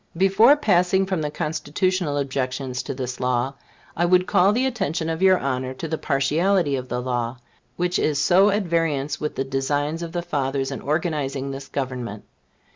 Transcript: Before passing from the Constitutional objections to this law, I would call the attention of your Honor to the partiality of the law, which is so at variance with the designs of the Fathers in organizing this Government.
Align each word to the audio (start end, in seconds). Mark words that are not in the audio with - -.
Before 0.17 0.55
passing 0.57 1.05
from 1.05 1.21
the 1.21 1.29
Constitutional 1.29 2.17
objections 2.17 2.81
to 2.81 2.95
this 2.95 3.19
law, 3.19 3.53
I 3.95 4.03
would 4.03 4.25
call 4.25 4.51
the 4.51 4.65
attention 4.65 5.11
of 5.11 5.21
your 5.21 5.37
Honor 5.37 5.75
to 5.75 5.87
the 5.87 5.99
partiality 5.99 6.75
of 6.75 6.89
the 6.89 6.99
law, 7.03 7.37
which 7.75 7.99
is 7.99 8.17
so 8.19 8.49
at 8.49 8.63
variance 8.63 9.21
with 9.21 9.35
the 9.35 9.43
designs 9.43 10.01
of 10.01 10.11
the 10.11 10.23
Fathers 10.23 10.71
in 10.71 10.81
organizing 10.81 11.51
this 11.51 11.67
Government. 11.67 12.23